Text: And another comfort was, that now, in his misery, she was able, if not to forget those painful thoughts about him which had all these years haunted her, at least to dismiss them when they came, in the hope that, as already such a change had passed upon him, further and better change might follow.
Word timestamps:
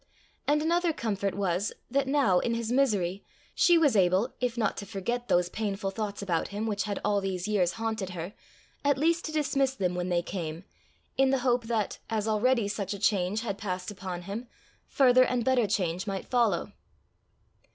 And 0.47 0.63
another 0.63 0.93
comfort 0.93 1.35
was, 1.35 1.71
that 1.91 2.07
now, 2.07 2.39
in 2.39 2.55
his 2.55 2.71
misery, 2.71 3.23
she 3.53 3.77
was 3.77 3.95
able, 3.95 4.33
if 4.39 4.57
not 4.57 4.75
to 4.77 4.85
forget 4.87 5.27
those 5.27 5.47
painful 5.47 5.91
thoughts 5.91 6.23
about 6.23 6.47
him 6.47 6.65
which 6.65 6.85
had 6.85 6.99
all 7.05 7.21
these 7.21 7.47
years 7.47 7.73
haunted 7.73 8.09
her, 8.09 8.33
at 8.83 8.97
least 8.97 9.25
to 9.25 9.31
dismiss 9.31 9.75
them 9.75 9.93
when 9.93 10.09
they 10.09 10.23
came, 10.23 10.63
in 11.17 11.29
the 11.29 11.37
hope 11.45 11.65
that, 11.65 11.99
as 12.09 12.27
already 12.27 12.67
such 12.67 12.95
a 12.95 12.99
change 12.99 13.41
had 13.41 13.59
passed 13.59 13.91
upon 13.91 14.23
him, 14.23 14.47
further 14.87 15.23
and 15.23 15.45
better 15.45 15.67
change 15.67 16.07
might 16.07 16.25
follow. 16.25 16.71